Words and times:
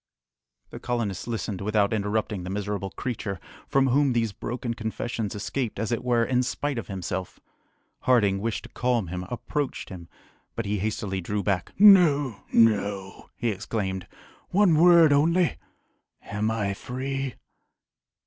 The 0.71 0.79
colonists 0.79 1.27
listened 1.27 1.61
without 1.61 1.93
interrupting 1.93 2.41
the 2.43 2.49
miserable 2.49 2.89
creature, 2.89 3.39
from 3.67 3.85
whom 3.85 4.13
these 4.13 4.31
broken 4.33 4.73
confessions 4.73 5.35
escaped, 5.35 5.77
as 5.77 5.91
it 5.91 6.03
were, 6.03 6.23
in 6.23 6.41
spite 6.41 6.79
of 6.79 6.87
himself. 6.87 7.39
Harding 8.05 8.39
wishing 8.39 8.63
to 8.63 8.69
calm 8.69 9.09
him, 9.09 9.27
approached 9.29 9.89
him, 9.89 10.09
but 10.55 10.65
he 10.65 10.79
hastily 10.79 11.21
drew 11.21 11.43
back. 11.43 11.71
"No! 11.77 12.37
no!" 12.51 13.29
he 13.35 13.49
exclaimed; 13.49 14.07
"one 14.49 14.73
word 14.73 15.13
only 15.13 15.57
am 16.23 16.49
I 16.49 16.73
free?" 16.73 17.35